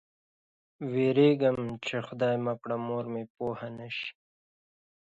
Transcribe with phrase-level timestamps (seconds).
[0.91, 4.09] وېرېدم چې خدای مه کړه مور مې پوه نه شي.